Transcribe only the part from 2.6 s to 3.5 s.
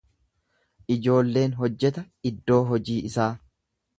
hojii isaa.